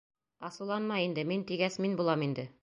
[0.47, 2.49] —Асыуланма инде, мин тигәс, мин булам инде.